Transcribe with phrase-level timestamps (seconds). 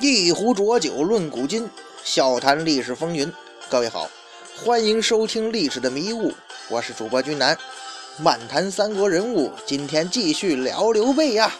[0.00, 1.68] 一壶浊酒论古今，
[2.04, 3.32] 笑谈历史风云。
[3.68, 4.08] 各位好，
[4.56, 6.30] 欢迎收听《历史的迷雾》，
[6.68, 7.58] 我是主播君南，
[8.16, 9.50] 漫谈三国人物。
[9.66, 11.52] 今天继续聊刘备呀。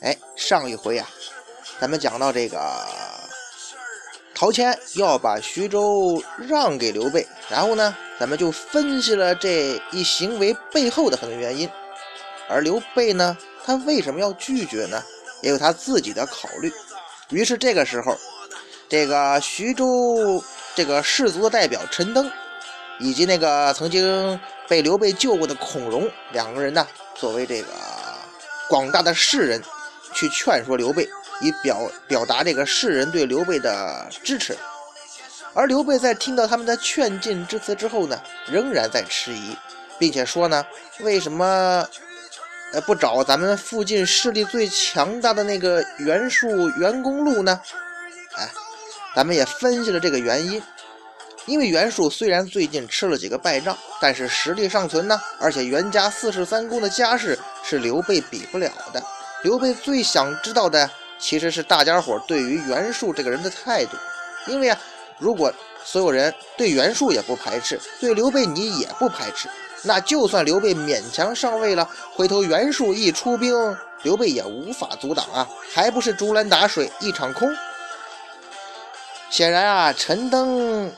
[0.00, 1.06] 哎，上一回啊，
[1.78, 2.58] 咱们讲到这个
[4.34, 11.68] 陶谦要把徐州让给刘备，然后呢，咱们就分析了这一行为背后的很多原因。
[12.48, 15.02] 而刘备呢，他为什么要拒绝呢？
[15.42, 16.72] 也有他自己的考虑。
[17.30, 18.16] 于是这个时候，
[18.88, 20.42] 这个徐州
[20.76, 22.30] 这个氏族的代表陈登，
[23.00, 26.86] 以及那个曾经被刘备救过的孔融两个人呢，
[27.16, 27.68] 作为这个
[28.68, 29.60] 广大的士人，
[30.14, 31.08] 去劝说刘备，
[31.40, 34.56] 以表表达这个士人对刘备的支持。
[35.52, 39.56] 而刘备在听到他们的劝进之词之后呢，仍然在迟疑，
[39.98, 40.64] 并且说呢，
[41.00, 41.84] 为什么？
[42.72, 47.60] 呃，不找咱们附近势力最强大的那个袁术袁公路呢？
[48.36, 48.48] 哎，
[49.14, 50.62] 咱们也分析了这个原因。
[51.46, 55.20] 因为袁术虽然最近吃了几个败仗，但是实力尚存呢。
[55.38, 59.00] 而且袁家四世三公的家世是刘备比不了的。
[59.44, 63.96] 刘备最想知道的其实是大家伙对于袁术这个人的态度。
[64.48, 64.78] 因为啊，
[65.20, 65.52] 如果
[65.84, 69.48] 所有人对袁术也不排斥，对刘备你也不排斥。
[69.82, 73.54] 那就算刘备勉强上位了，回头袁术一出兵，
[74.02, 77.48] 刘备也无法阻挡啊，还不是竹篮打水一场空？
[79.30, 80.90] 显然啊，陈登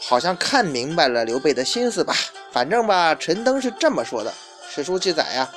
[0.00, 2.14] 好像看明白了刘备的心思吧。
[2.50, 4.32] 反正吧，陈登是这么说的：
[4.68, 5.48] 史书记载呀，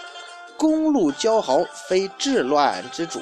[0.56, 3.22] 公路交豪，非治乱之主。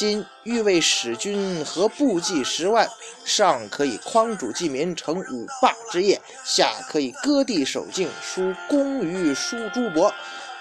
[0.00, 2.88] 今欲为使君和部骑十万，
[3.26, 10.10] 上可以匡主济民，成五霸之业；下可以割地守境，输公于输诸伯。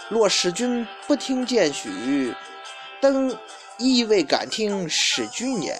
[0.09, 2.35] 若使君不听谏许，
[3.01, 3.33] 登
[3.77, 5.79] 亦未敢听使君也。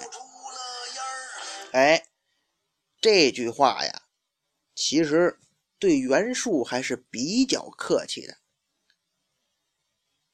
[1.74, 2.06] 哎，
[3.02, 4.04] 这句话呀，
[4.74, 5.38] 其实
[5.78, 8.38] 对袁术还是比较客气的。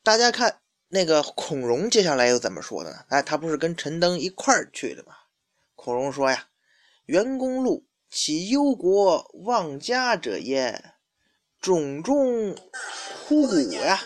[0.03, 0.61] 大家看。
[0.95, 2.99] 那个孔融接下来又怎么说的呢？
[3.09, 5.13] 哎，他不是跟陈登一块儿去的吗？
[5.75, 6.45] 孔融说呀
[7.07, 10.93] ：“袁公路其忧国忘家者焉，
[11.59, 12.55] 冢中
[13.27, 14.01] 枯骨呀。”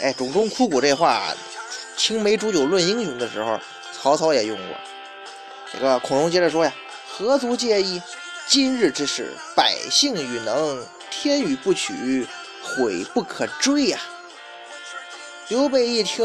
[0.00, 1.34] 哎，冢中枯骨这话，
[1.98, 3.60] 青梅煮酒论英雄的时候，
[3.92, 4.76] 曹操也用过。
[5.70, 6.74] 这个孔融接着说呀
[7.06, 8.00] ：“何足介意？
[8.48, 12.26] 今日之事，百姓与能，天与不取，
[12.62, 14.00] 悔不可追呀。”
[15.52, 16.24] 刘备一听，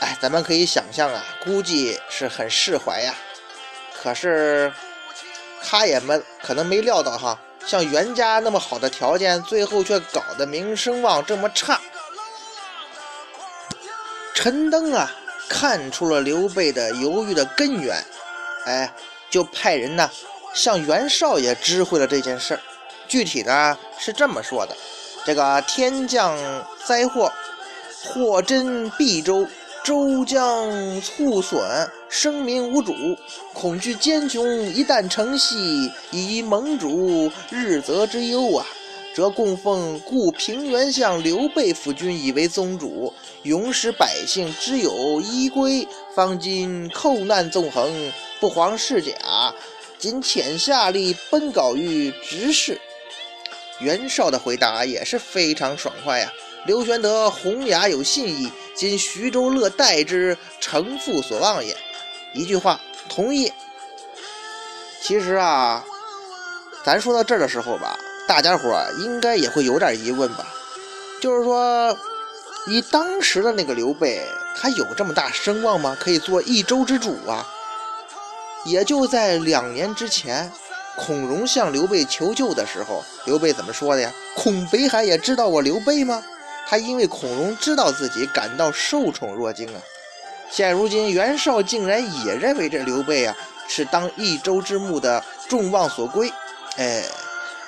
[0.00, 3.14] 哎，咱们可以想象啊，估计是很释怀呀。
[4.02, 4.70] 可是
[5.62, 11.80] 他也没可能没料到哈，像袁家那么好的条件，最后却搞得名声望这么差。
[14.34, 15.10] 陈登啊，
[15.48, 18.04] 看出了刘备的犹豫的根源，
[18.66, 18.92] 哎，
[19.30, 20.10] 就派人呢
[20.52, 22.60] 向袁绍也知会了这件事儿。
[23.08, 24.76] 具体呢是这么说的：
[25.24, 26.36] 这个天降
[26.84, 27.32] 灾祸。
[28.02, 29.46] 祸真必州，
[29.84, 30.70] 州将
[31.02, 31.60] 猝损，
[32.08, 32.94] 生民无主，
[33.52, 34.42] 恐惧艰穷。
[34.72, 38.66] 一旦成隙，以盟主日则之忧啊！
[39.14, 43.12] 则供奉故平原相刘备辅君以为宗主，
[43.42, 45.86] 永使百姓之有依归。
[46.14, 47.92] 方今寇难纵横，
[48.40, 49.54] 不遑是假，
[49.98, 52.80] 今遣下吏奔稿于执事。
[53.78, 56.32] 袁绍的回答也是非常爽快呀。
[56.66, 61.74] 刘玄德弘雅有信义，今徐州乐待之，诚父所望也。
[62.34, 62.78] 一句话，
[63.08, 63.50] 同意。
[65.00, 65.82] 其实啊，
[66.84, 67.98] 咱说到这儿的时候吧，
[68.28, 70.46] 大家伙应该也会有点疑问吧？
[71.22, 71.96] 就是说，
[72.66, 74.22] 以当时的那个刘备，
[74.54, 75.96] 他有这么大声望吗？
[75.98, 77.46] 可以做一州之主啊？
[78.66, 80.52] 也就在两年之前，
[80.94, 84.12] 孔融向刘备求救的时候，刘备怎么说的呀？
[84.36, 86.22] 孔北海也知道我刘备吗？
[86.66, 89.80] 他因为孔融知道自己感到受宠若惊啊，
[90.50, 93.36] 现如今袁绍竟然也认为这刘备啊
[93.68, 96.32] 是当益州之牧的众望所归。
[96.76, 97.04] 哎，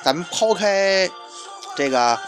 [0.03, 1.11] 咱们抛开
[1.77, 2.19] 这个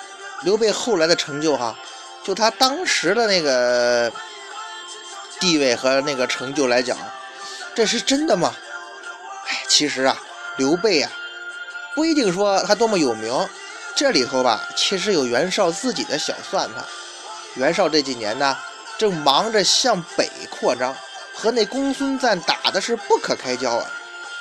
[0.42, 1.76] 刘备后来的成就哈，
[2.22, 4.12] 就他当时的那个
[5.38, 6.98] 地位和那个成就来讲，
[7.74, 8.54] 这是真的吗？
[9.48, 10.16] 哎，其实啊，
[10.56, 11.10] 刘备啊
[11.94, 13.32] 不一定说他多么有名。
[13.96, 16.84] 这里头吧，其实有袁绍自己的小算盘。
[17.54, 18.56] 袁绍这几年呢，
[18.98, 20.94] 正忙着向北扩张，
[21.32, 23.86] 和那公孙瓒打的是不可开交啊。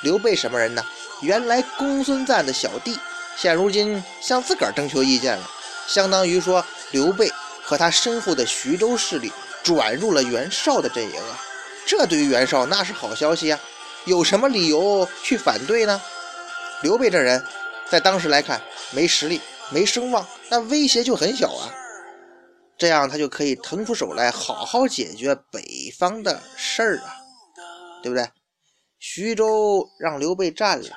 [0.02, 0.84] 刘备什么人呢？
[1.20, 2.98] 原来公孙瓒的小弟，
[3.36, 5.48] 现如今向自个儿征求意见了，
[5.86, 11.40] 相当于说刘备和他身后的徐州势力转入了袁绍的阵营啊。
[11.86, 13.58] 这对于袁绍那是好消息呀，
[14.04, 16.00] 有什么理由去反对呢？
[16.82, 17.42] 刘备这人，
[17.90, 18.60] 在当时来看，
[18.92, 19.40] 没实力、
[19.70, 21.72] 没声望，那威胁就很小啊。
[22.76, 25.62] 这样他就可以腾出手来，好好解决北
[25.96, 27.16] 方的事儿啊，
[28.02, 28.28] 对不对？
[28.98, 30.88] 徐州让刘备占了，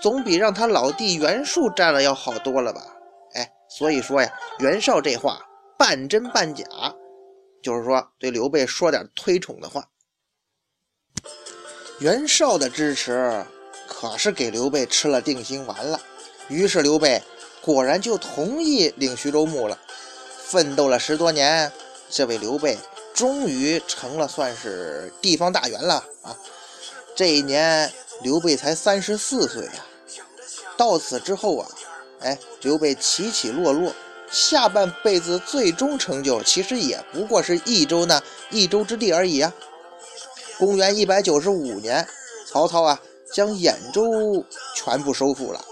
[0.00, 2.80] 总比让他老弟袁术占了要好多了吧？
[3.34, 5.40] 哎，所以说呀，袁绍这话
[5.76, 6.64] 半真半假，
[7.62, 9.84] 就是说对刘备说点推崇的话。
[11.98, 13.44] 袁绍的支持
[13.88, 16.00] 可是给刘备吃了定心丸了，
[16.48, 17.22] 于是刘备
[17.60, 19.78] 果然就同意领徐州牧了。
[20.38, 21.72] 奋斗了十多年，
[22.08, 22.78] 这位刘备
[23.12, 26.36] 终于成了算是地方大员了啊！
[27.16, 29.84] 这一年，刘备才三十四岁呀。
[30.76, 31.68] 到此之后啊，
[32.20, 33.92] 哎，刘备起起落落，
[34.30, 39.52] 下半辈子最终成就其实也不过是益州那益州之地而已啊。
[40.58, 42.06] 公元一百九十五年，
[42.46, 43.00] 曹操啊
[43.32, 44.02] 将兖州
[44.76, 45.64] 全部收复了，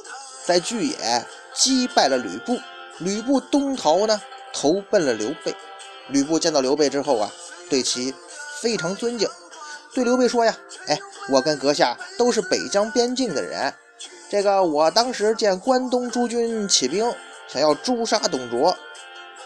[0.46, 2.58] 在巨野击败了吕布。
[2.99, 4.20] 吕布东逃呢，
[4.52, 5.55] 投奔了刘备。
[6.08, 7.32] 吕布见到刘备之后啊，
[7.69, 8.14] 对其
[8.61, 9.29] 非常尊敬。
[9.93, 10.56] 对刘备说呀
[10.87, 10.99] ：“哎，
[11.31, 13.73] 我跟阁下都是北疆边境的人。
[14.31, 17.12] 这个我当时见关东诸军起兵，
[17.49, 18.76] 想要诛杀董卓。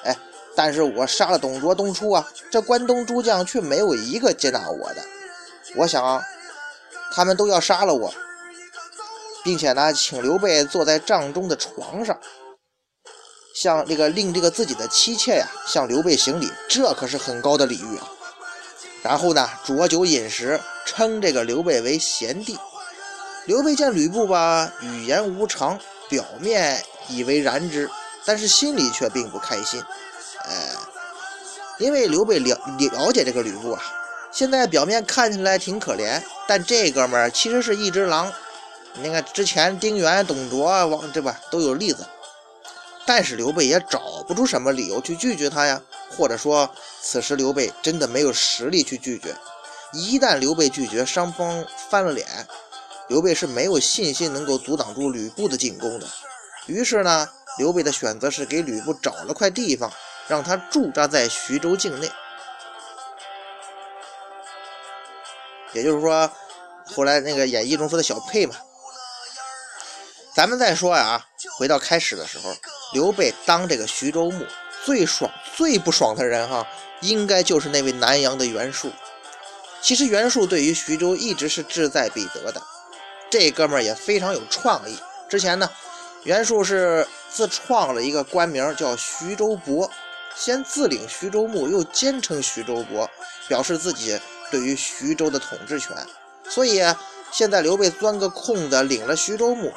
[0.04, 0.16] 哎，
[0.54, 5.02] 但是我杀了董卓东出啊，这关东诸将却没有一个接纳我的。
[5.76, 6.22] 我想，
[7.12, 8.12] 他们都要杀了我，
[9.48, 12.20] 并且呢，请刘备坐在帐中的床上，
[13.54, 18.06] 向这个令这个自己的妻妾呀向刘备行礼，这可是很高的礼遇啊。”
[19.02, 22.58] 然后呢，酌酒饮食，称这个刘备为贤弟。
[23.46, 25.80] 刘备见吕布吧，语言无常，
[26.10, 27.88] 表面以为然之，
[28.26, 29.82] 但是心里却并不开心。
[30.44, 30.52] 呃，
[31.78, 33.82] 因为刘备了了解这个吕布啊，
[34.30, 38.30] 现在表面看起来挺可怜，但这哥们儿其实是一只狼。
[39.00, 42.06] 你看之前丁原、董卓、王对吧，都有例子。
[43.06, 45.80] 但是刘备也找不出什么理由去拒绝他呀，
[46.10, 46.68] 或者说，
[47.00, 49.34] 此时刘备真的没有实力去拒绝。
[49.92, 52.26] 一旦刘备拒绝，双方翻了脸，
[53.08, 56.06] 刘备是没有信心能够阻挡住吕布的进攻的。
[56.66, 59.90] 于是呢，刘备的选择是给吕布找了块地方，
[60.26, 62.10] 让他驻扎在徐州境内。
[65.72, 66.30] 也就是说，
[66.94, 68.54] 后来那个演义中说的小沛嘛。
[70.38, 71.20] 咱们再说呀，
[71.56, 72.54] 回到开始的时候。
[72.92, 74.46] 刘备当这个徐州牧，
[74.84, 76.64] 最爽、最不爽的人哈，
[77.00, 78.92] 应该就是那位南阳的袁术。
[79.82, 82.62] 其实袁术对于徐州一直是志在必得的，
[83.28, 84.96] 这哥们儿也非常有创意。
[85.28, 85.68] 之前呢，
[86.22, 89.90] 袁术是自创了一个官名叫徐州伯，
[90.36, 93.10] 先自领徐州牧，又兼称徐州伯，
[93.48, 94.16] 表示自己
[94.52, 95.90] 对于徐州的统治权。
[96.48, 96.80] 所以
[97.30, 99.72] 现在刘备钻个空子领了徐州牧，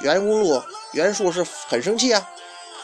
[0.00, 0.62] 袁公路
[0.92, 2.28] 袁术是很生气啊。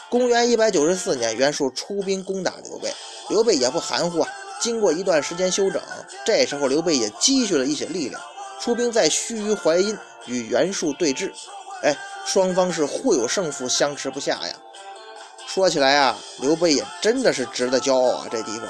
[0.09, 2.93] 公元一百九十四年，袁术出兵攻打刘备，
[3.29, 4.29] 刘备也不含糊啊。
[4.59, 5.81] 经过一段时间休整，
[6.25, 8.21] 这时候刘备也积蓄了一些力量，
[8.59, 11.31] 出兵在须臾淮阴与袁术对峙。
[11.83, 14.55] 哎，双方是互有胜负，相持不下呀。
[15.45, 18.27] 说起来啊，刘备也真的是值得骄傲啊。
[18.31, 18.67] 这地方，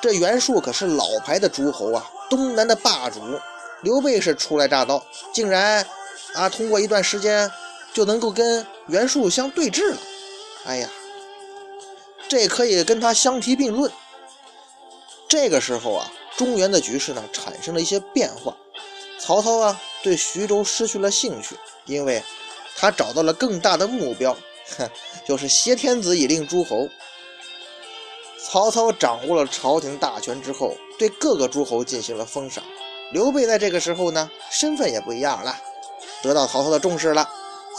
[0.00, 3.20] 这袁术可是老牌的诸侯啊，东南的霸主。
[3.82, 5.86] 刘备是初来乍到，竟然
[6.34, 7.50] 啊，通过一段时间
[7.92, 9.96] 就能够跟袁术相对峙了。
[10.64, 10.90] 哎呀，
[12.28, 13.90] 这可以跟他相提并论。
[15.28, 18.56] 这个时候啊，中原的局势呢产生了一些变化。
[19.20, 22.22] 曹操啊，对徐州失去了兴趣，因为
[22.76, 24.36] 他找到了更大的目标，
[24.76, 24.88] 哼，
[25.26, 26.88] 就是挟天子以令诸侯。
[28.40, 32.64] 曹操掌握了朝廷大权之后，对各个诸侯进行了封赏。
[33.10, 35.56] 刘备在这个时候呢，身份也不一样了，
[36.22, 37.28] 得到曹操的重视了。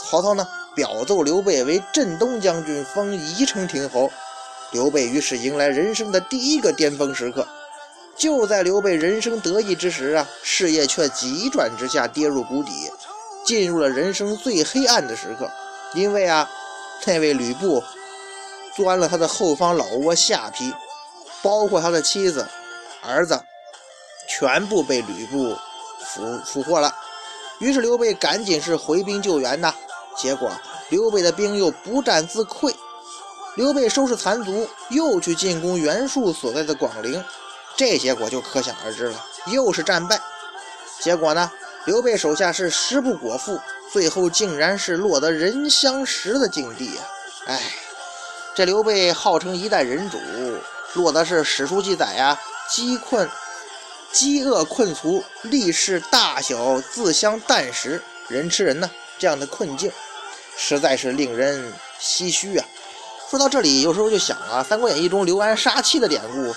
[0.04, 0.48] 曹操呢？
[0.76, 4.10] 表奏刘备为镇东将军，封宜城亭侯。
[4.72, 7.46] 刘备于是迎来人生的第一个巅峰时刻。
[8.16, 12.72] 就在刘备人生得意之时啊，事业却急转直下，跌入谷底，
[13.44, 15.50] 进入了人生最黑暗的时刻。
[15.96, 16.50] 因为啊，
[17.06, 17.84] 那位吕布
[18.76, 20.72] 钻了他的后方老窝下邳，
[21.42, 22.48] 包括他的妻子、
[23.02, 23.42] 儿子，
[24.30, 25.58] 全部被吕布
[26.00, 26.96] 俘俘获了。
[27.58, 29.74] 于是刘备赶紧是回兵救援呐。
[30.16, 30.52] 结果
[30.90, 32.74] 刘备的兵又不战自溃，
[33.56, 37.24] 刘备收拾残卒，又去进攻袁术所在的广陵，
[37.76, 40.20] 这结果就可想而知了，又是战败。
[41.00, 41.50] 结果呢，
[41.86, 43.60] 刘备手下是食不果腹，
[43.92, 47.02] 最后竟然是落得人相食的境地呀！
[47.46, 47.62] 哎，
[48.54, 50.18] 这刘备号称一代人主，
[50.94, 52.38] 落得是史书记载呀，
[52.70, 53.30] 饥困
[54.12, 59.92] 饥饿困卒，力士大小自相啖食，人吃人呢，这样的困境，
[60.58, 62.66] 实在是令人唏嘘啊。
[63.30, 66.54] 说到这里，有时候就想啊，《三国演义》中刘安杀妻的典故，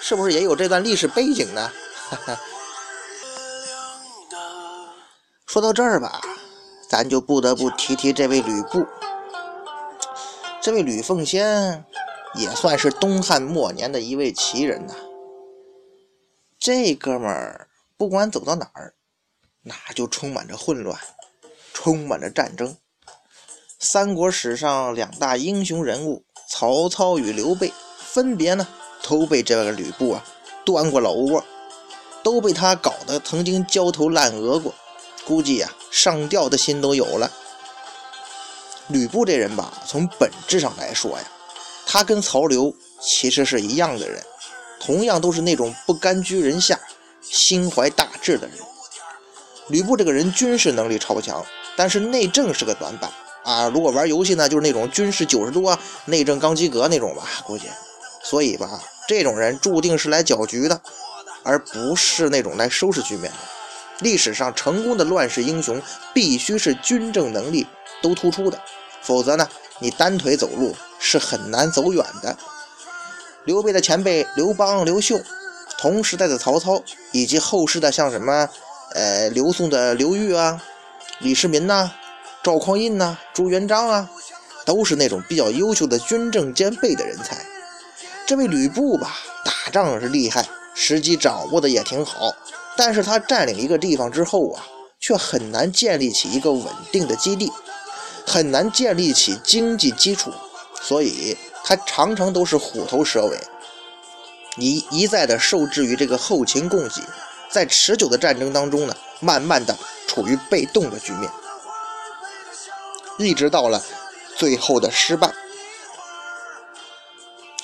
[0.00, 1.70] 是不是也有这段历史背景呢？
[2.10, 2.40] 哈哈。
[5.46, 6.20] 说到这儿吧，
[6.88, 8.84] 咱就不得不提提这位吕布。
[10.60, 11.84] 这位吕奉先
[12.34, 14.94] 也算是东汉末年的一位奇人呐。
[16.66, 18.94] 这哥们儿不管走到哪儿，
[19.62, 20.98] 那就充满着混乱，
[21.72, 22.76] 充满着战争。
[23.78, 28.66] 三国史上两大英雄人物曹操与刘备，分别呢
[29.04, 30.24] 都被这个吕布啊
[30.64, 31.44] 端过老窝，
[32.24, 34.74] 都被他搞得曾经焦头烂额过。
[35.24, 37.30] 估计呀，上吊的心都有了。
[38.88, 41.30] 吕布这人吧，从本质上来说呀，
[41.86, 44.20] 他跟曹刘其实是一样的人，
[44.78, 46.78] 同样都是那种不甘居人下、
[47.20, 48.56] 心怀大志的人。
[49.68, 51.44] 吕布这个人军事能力超强，
[51.76, 53.10] 但是内政是个短板
[53.42, 53.68] 啊。
[53.68, 57.64] 如果玩游戏呢，就是那种军事九十多，内政刚及格那种吧，估计。
[58.22, 60.80] 所以吧，这种人注定是来搅局的，
[61.42, 63.38] 而不是那种来收拾局面的。
[64.00, 65.80] 历史上成功的乱世英雄，
[66.12, 67.66] 必须是军政能力
[68.02, 68.60] 都突出的，
[69.00, 72.36] 否则呢，你单腿走路是很难走远的。
[73.46, 75.20] 刘备的前辈刘邦、刘秀，
[75.78, 78.48] 同时代的曹操，以及后世的像什么，
[78.92, 80.60] 呃，刘宋的刘裕啊、
[81.20, 81.92] 李世民呐、
[82.42, 84.10] 赵匡胤呐、朱元璋啊，
[84.64, 87.46] 都是那种比较优秀的军政兼备的人才。
[88.26, 92.34] 这位吕布吧，打仗是厉害，时机掌握的也挺好。
[92.76, 94.66] 但是他占领一个地方之后啊，
[94.98, 97.52] 却很难建立起一个稳定的基地，
[98.26, 100.32] 很难建立起经济基础，
[100.82, 101.36] 所以
[101.68, 103.36] 他常常都是虎头蛇尾，
[104.56, 107.02] 一一再的受制于这个后勤供给，
[107.50, 111.28] 在持久的战争当中呢，慢慢的处于被动的局面，
[113.18, 113.82] 一直到了
[114.36, 115.32] 最后的失败。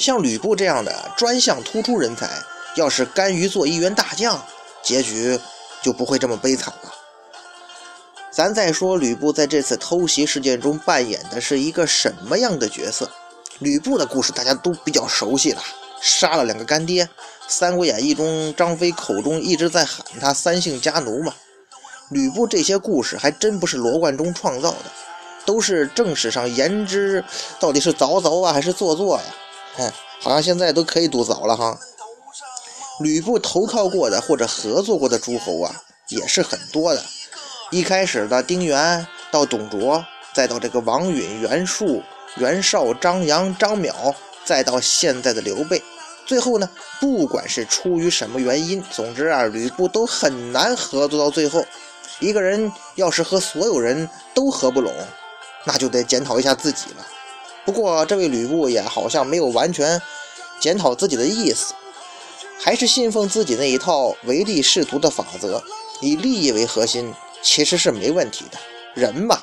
[0.00, 2.28] 像吕布这样的专项突出人才，
[2.74, 4.42] 要是甘于做一员大将。
[4.82, 5.38] 结局
[5.80, 6.92] 就不会这么悲惨了。
[8.32, 13.08] 咱再说吕布在这次偷袭事件中扮演的是一个什么样的角色？
[13.58, 15.62] 吕布的故事大家都比较熟悉了，
[16.00, 17.04] 杀了两个干爹，
[17.46, 21.34] 《三国演义》中张飞口中一直在喊他三姓家奴嘛。
[22.10, 24.84] 吕布这些故事还真不是罗贯中创造的，
[25.46, 27.24] 都是正史上言之，
[27.58, 29.22] 到底是凿凿啊还是做作呀？
[29.76, 31.78] 哼，好像现在都可以读凿了哈。
[33.00, 35.74] 吕布投靠过的或者合作过的诸侯啊，
[36.08, 37.02] 也是很多的。
[37.70, 40.04] 一开始的丁原，到董卓，
[40.34, 42.02] 再到这个王允、袁术、
[42.36, 45.82] 袁绍、张扬、张邈，再到现在的刘备。
[46.24, 46.68] 最后呢，
[47.00, 51.64] 不管是出于什么原因，总之啊，吕布都很难合作到最后。
[52.20, 54.94] 一个人要是和所有人都合不拢，
[55.64, 57.06] 那就得检讨一下自己了。
[57.64, 60.00] 不过这位吕布也好像没有完全
[60.60, 61.74] 检讨自己的意思。
[62.60, 65.60] 还是信奉自己那一套唯利是图的法则，
[66.00, 67.12] 以利益为核心，
[67.42, 68.58] 其实是没问题的。
[68.94, 69.42] 人嘛，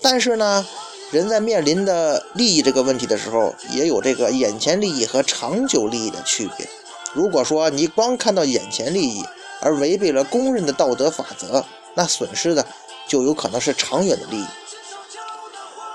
[0.00, 0.66] 但是呢，
[1.12, 6.66] 人在面临的利益这个问题的时候，也有这个眼前利益和长久利益的区别。
[7.12, 9.22] 如果说你光看到眼前利益，
[9.60, 11.62] 而违背了公认的道德法则，
[11.94, 12.66] 那损失的
[13.06, 14.46] 就有可能是长远的利益。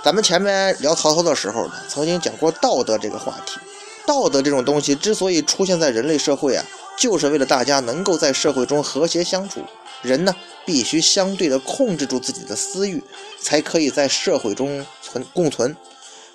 [0.04, 3.60] 咱们前面聊曹操的时候呢，曾经讲过道德这个话题。
[4.06, 6.64] 道德这种东西之所以出现在人类社会啊，
[6.98, 9.62] 就是为了大家能够在社会中和谐相处。
[10.02, 10.36] 人呢，
[10.66, 13.04] 必须相对的控制住自己的私欲，
[13.40, 15.76] 才可以在社会中存共存。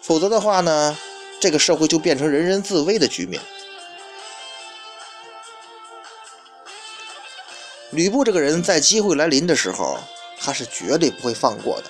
[0.00, 0.96] 否则的话呢，
[1.38, 3.40] 这个社会就变成人人自危的局面。
[7.90, 9.98] 吕布这个人，在机会来临的时候，
[10.40, 11.84] 他是绝对不会放过的。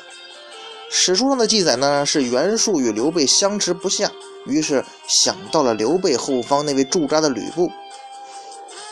[0.91, 4.11] 史书上的记载呢，是袁术与刘备相持不下。
[4.45, 7.71] 于是想到了刘备后方那位驻扎的吕布，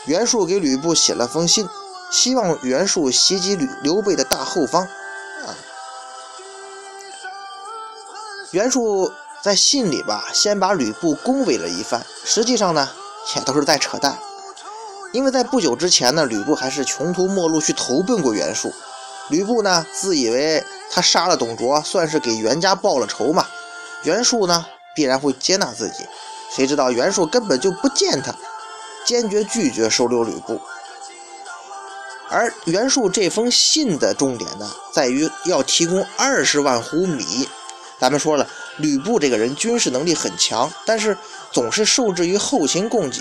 [0.05, 1.67] 袁术给吕布写了封信，
[2.11, 4.83] 希望袁术袭击吕刘备的大后方。
[4.83, 5.53] 啊，
[8.51, 12.89] 袁术在信里吧，先把吕布恭维了一番，实际上呢，
[13.35, 14.17] 也都是在扯淡。
[15.13, 18.73] 因为在不久之前呢，吕布还是穷途末路去投奔过袁术，
[19.29, 23.45] 吕布呢，自以为他杀了董卓，算是给袁家报了仇嘛。
[24.03, 24.65] 袁术呢？
[24.93, 26.05] 必然会接纳自己，
[26.53, 28.35] 谁知道袁术根本就不见他，
[29.05, 30.59] 坚决拒绝收留吕布。
[32.29, 37.47] 而袁术这封信的重点呢，在于要提供二十万斛米。
[37.99, 41.17] 咱们说了，吕布这个人军事能力很强，但是
[41.51, 43.19] 总是受制于后勤供给。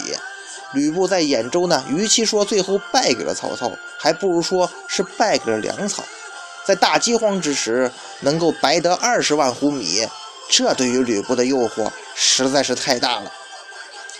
[0.72, 6.04] 吕布在兖州呢，与其说最后败给了曹操，还不如说是败给了粮草。
[6.64, 10.06] 在大饥荒之时，能够白得二十万斛米，
[10.48, 13.32] 这对于吕布的诱惑实在是太大了。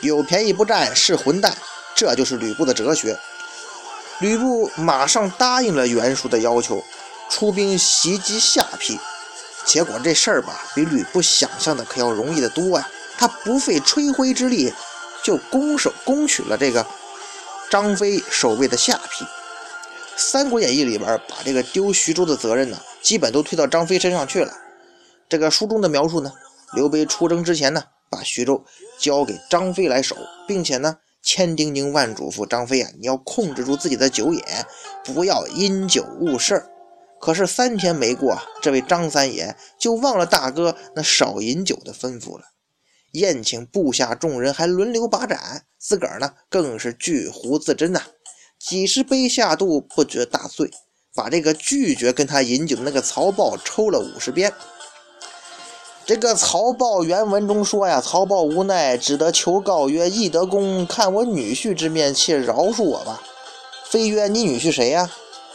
[0.00, 1.56] 有便宜不占是混蛋，
[1.94, 3.18] 这就是吕布的哲学。
[4.20, 6.82] 吕布马上答应了袁术的要求，
[7.28, 8.98] 出兵袭击下邳。
[9.64, 12.88] 结果这事儿吧，比吕布想象的可要容易得多呀！
[13.18, 14.72] 他不费吹灰之力，
[15.22, 16.84] 就攻守攻取了这个
[17.70, 19.24] 张飞守卫的下邳。
[20.16, 24.52] 《三国演义》里边把这个丢徐州的责任呢，基本都推到张飞身上去了。
[25.28, 26.32] 这个书中的描述呢，
[26.72, 28.64] 刘备出征之前呢，把徐州
[28.98, 34.42] 交给张飞来守，并且呢，千叮咛万嘱咐张飞啊，你要控制住自己的酒瘾，
[35.04, 36.70] 不要因酒误事儿。
[37.20, 42.46] 可是三天没过，这位张三爷就忘了大哥那少饮酒的吩咐了。
[43.12, 48.02] 宴请部下众人，还轮流把盏，自个儿呢更是巨壶自斟呐，
[48.58, 50.70] 几十杯下肚，不觉大醉，
[51.14, 54.52] 把这个拒绝跟他饮酒的那个曹豹抽了五十鞭。
[56.06, 63.22] 这个曹豹原文中说呀，曹豹无奈，只得求告曰：“懿德公，看我女婿之面，且饶恕我吧。”
[63.88, 65.08] 飞曰：“你女婿谁呀？”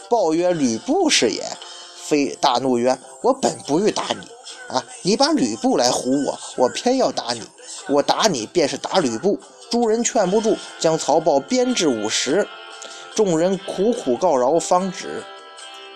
[0.08, 1.44] 豹曰：“吕布是也。”
[2.06, 4.82] 飞大怒曰：“我本不欲打你啊！
[5.02, 7.42] 你把吕布来唬我，我偏要打你。
[7.88, 9.38] 我打你便是打吕布。”
[9.68, 12.46] 诸人劝不住，将曹豹鞭至五十。
[13.14, 15.24] 众人苦苦告饶，方止。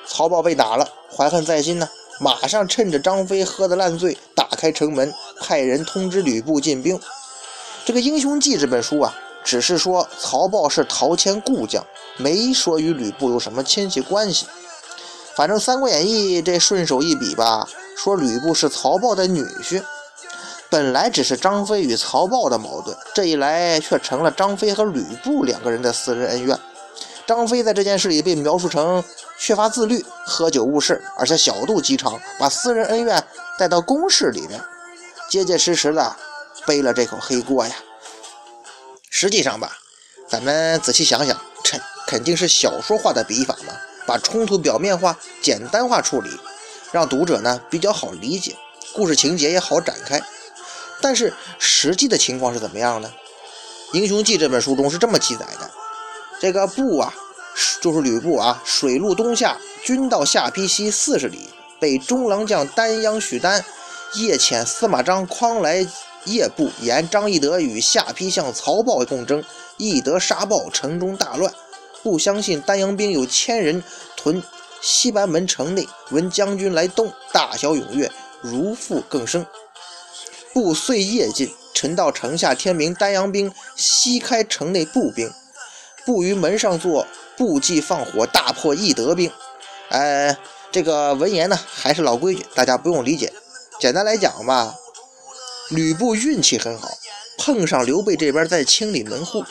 [0.07, 1.89] 曹豹被打了，怀恨在心呢，
[2.23, 5.11] 马上趁着张飞喝得烂醉，打开城门，
[5.41, 7.01] 派人通知吕布进兵。
[7.87, 11.83] 这个《英雄记》这本书啊，只是说曹豹是陶谦故将。
[12.19, 14.47] 没说与吕布有什么亲戚关系，
[15.35, 19.83] 反正《三国演义》这顺手一比吧，说吕布是曹豹的女婿。
[20.69, 26.59] 本来只是张飞与曹豹的矛盾，这一来却成了张飞和吕布两个人的私人恩怨。
[27.27, 29.03] 张飞在这件事里被描述成
[29.39, 33.25] 缺乏自律、喝酒误事，而且小肚鸡肠，把私人恩怨
[33.59, 34.61] 带到公事里面，
[35.29, 36.17] 结结实实的
[36.67, 37.75] 背了这口黑锅呀。
[39.09, 39.79] 实际上吧，
[40.29, 41.41] 咱们仔细想想。
[42.07, 43.73] 肯定是小说化的笔法嘛，
[44.05, 46.29] 把冲突表面化、简单化处理，
[46.91, 48.57] 让读者呢比较好理解，
[48.93, 50.21] 故事情节也好展开。
[51.01, 53.13] 但是实际的情况是怎么样呢？
[53.97, 55.70] 《英雄记》这本书中是这么记载的：
[56.41, 57.15] 这个布啊，
[57.83, 63.63] 就是吕布啊，水陆东下，军到下邳西四十里，被中郎将丹阳许丹
[64.15, 65.87] 夜遣司马张匡来
[66.25, 69.45] 夜布，言张翼德与下邳相曹豹共争，
[69.77, 71.53] 翼德杀豹，城中大乱。
[72.03, 73.85] 不相信丹阳兵有千人
[74.17, 74.43] 屯
[74.81, 79.45] 西班门城内，闻将军来东，大小踊跃，如负更生。
[80.55, 85.31] 不遂夜进，臣到城下，天明，丹阳兵西开城内步兵，
[86.05, 89.31] 步于门上坐，步骑放火，大破义德兵。
[89.89, 90.37] 呃，
[90.71, 93.33] 这个文言呢，还是老规矩，大家不用理解。
[93.79, 94.75] 简单来讲吧，
[95.71, 96.91] 吕布运气很好，
[97.39, 99.45] 碰上刘备这边在清理门户。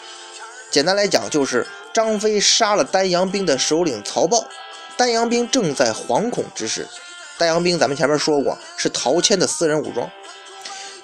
[0.71, 1.67] 简单来讲就是。
[1.91, 4.45] 张飞杀了丹阳兵的首领曹豹，
[4.95, 6.87] 丹阳兵正在惶恐之时。
[7.39, 10.07] 丹阳兵咱们前面说过是陶谦的私人武装，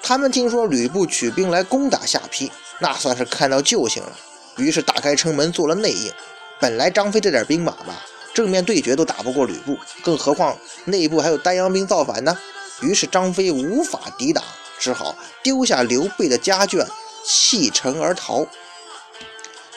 [0.03, 4.15] 他们听说吕布取兵来攻打下邳，那算是看到救星了，
[4.57, 6.11] 于是打开城门做了内应。
[6.59, 12.37] 本来张飞这点兵马吧，正面对决都打不过吕布，更何况内部还有丹阳兵造反呢？
[12.81, 14.43] 于是张飞无法抵挡，
[14.79, 16.87] 只好丢下刘备的家眷，
[17.23, 18.47] 弃城而逃。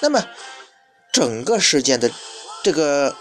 [0.01, 0.25] 那么。
[1.11, 2.09] 整个事件的
[2.63, 3.17] 这个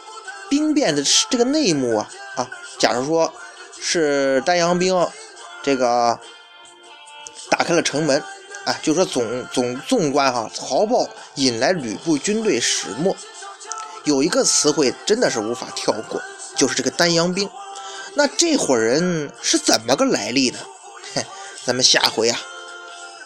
[0.49, 3.33] 兵变的这个内幕啊啊，假如说
[3.79, 5.07] 是丹阳兵
[5.63, 6.19] 这个
[7.49, 8.21] 打开了城门，
[8.67, 13.15] 啊，就说总总纵观哈，曹豹引来吕布军队始末，
[14.03, 16.21] 有一个词汇真的是无法跳过，
[16.57, 17.49] 就是这个丹阳兵。
[18.15, 20.59] 那这伙人是怎么个来历呢？
[21.63, 22.37] 咱们下回啊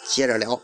[0.06, 0.60] 接着聊。